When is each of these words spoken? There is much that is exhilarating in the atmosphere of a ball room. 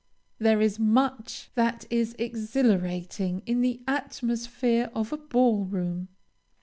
There 0.39 0.59
is 0.61 0.79
much 0.79 1.51
that 1.53 1.85
is 1.91 2.15
exhilarating 2.17 3.43
in 3.45 3.61
the 3.61 3.83
atmosphere 3.87 4.89
of 4.95 5.13
a 5.13 5.17
ball 5.17 5.65
room. 5.65 6.07